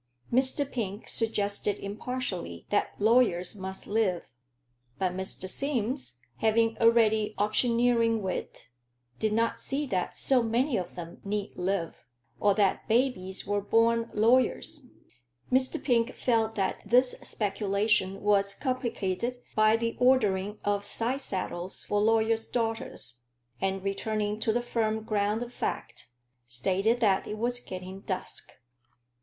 [0.33, 0.65] Mr.
[0.67, 4.23] Pink suggested impartially that lawyers must live;
[4.97, 5.47] but Mr.
[5.47, 8.69] Sims, having a ready auctioneering wit,
[9.19, 12.07] did not see that so many of them need live,
[12.39, 14.87] or that babies were born lawyers.
[15.51, 15.77] Mr.
[15.79, 22.47] Pink felt that this speculation was complicated by the ordering of side saddles for lawyers'
[22.47, 23.21] daughters,
[23.61, 26.09] and, returning to the firm ground of fact,
[26.47, 28.53] stated that it was getting dusk.